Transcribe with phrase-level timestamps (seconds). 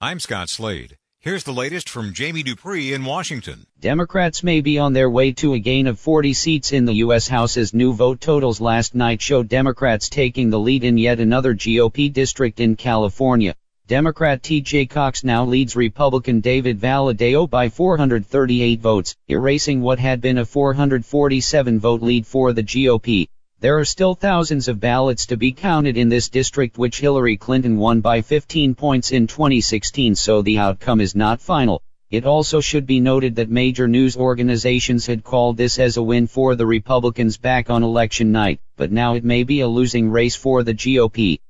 [0.00, 0.96] I'm Scott Slade.
[1.18, 3.66] Here's the latest from Jamie Dupree in Washington.
[3.80, 7.26] Democrats may be on their way to a gain of 40 seats in the U.S.
[7.26, 11.52] House as new vote totals last night show Democrats taking the lead in yet another
[11.52, 13.56] GOP district in California.
[13.88, 14.86] Democrat T.J.
[14.86, 21.80] Cox now leads Republican David Valadao by 438 votes, erasing what had been a 447
[21.80, 23.26] vote lead for the GOP.
[23.60, 27.76] There are still thousands of ballots to be counted in this district which Hillary Clinton
[27.76, 31.82] won by 15 points in 2016 so the outcome is not final.
[32.08, 36.28] It also should be noted that major news organizations had called this as a win
[36.28, 40.36] for the Republicans back on election night, but now it may be a losing race
[40.36, 41.40] for the GOP.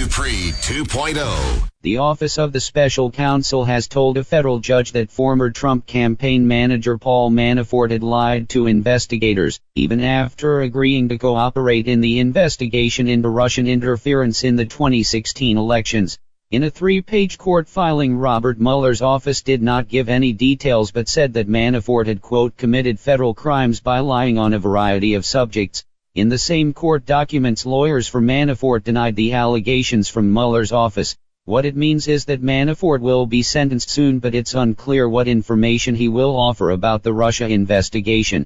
[0.00, 1.68] Dupree 2.0.
[1.82, 6.48] The Office of the Special Counsel has told a federal judge that former Trump campaign
[6.48, 13.08] manager Paul Manafort had lied to investigators, even after agreeing to cooperate in the investigation
[13.08, 16.18] into Russian interference in the 2016 elections.
[16.50, 21.34] In a three-page court filing Robert Mueller's office did not give any details but said
[21.34, 25.84] that Manafort had quote committed federal crimes by lying on a variety of subjects.
[26.16, 31.16] In the same court documents lawyers for Manafort denied the allegations from Mueller's office.
[31.44, 35.94] What it means is that Manafort will be sentenced soon but it's unclear what information
[35.94, 38.44] he will offer about the Russia investigation.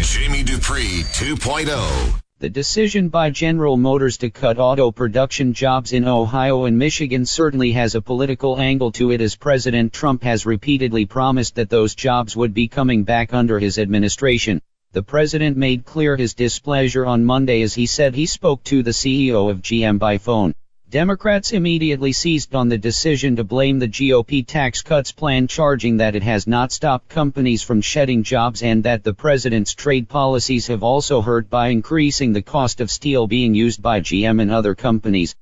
[0.00, 2.18] Jamie Dupree 2.0.
[2.38, 7.72] The decision by General Motors to cut auto production jobs in Ohio and Michigan certainly
[7.72, 12.34] has a political angle to it as President Trump has repeatedly promised that those jobs
[12.34, 14.62] would be coming back under his administration.
[14.94, 18.90] The president made clear his displeasure on Monday as he said he spoke to the
[18.90, 20.52] CEO of GM by phone.
[20.90, 26.14] Democrats immediately seized on the decision to blame the GOP tax cuts plan charging that
[26.14, 30.82] it has not stopped companies from shedding jobs and that the president's trade policies have
[30.82, 35.34] also hurt by increasing the cost of steel being used by GM and other companies.